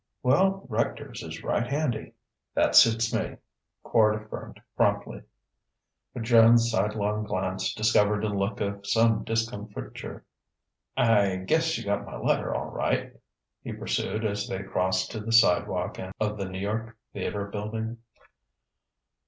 [0.23, 2.13] "Well, Rector's is right handy."
[2.55, 3.35] "That suits me,"
[3.85, 5.21] Quard affirmed promptly.
[6.11, 10.25] But Joan's sidelong glance discovered a look of some discomfiture.
[10.97, 13.13] "I guess you got my letter, all right?"
[13.63, 17.99] he pursued as they crossed to the sidewalk of the New York Theatre Building.